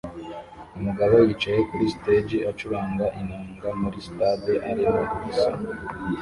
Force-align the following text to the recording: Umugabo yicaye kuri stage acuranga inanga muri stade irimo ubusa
Umugabo 0.77 1.15
yicaye 1.27 1.59
kuri 1.69 1.85
stage 1.95 2.37
acuranga 2.51 3.05
inanga 3.21 3.67
muri 3.81 3.97
stade 4.07 4.53
irimo 4.71 5.01
ubusa 5.15 5.51